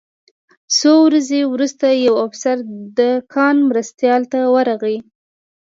څو 0.77 0.91
ورځې 1.05 1.39
وروسته 1.53 1.85
یو 2.05 2.15
افسر 2.27 2.57
د 2.97 2.99
کان 3.33 3.55
مرستیال 3.69 4.21
ته 4.31 4.39
ورغی 4.55 4.97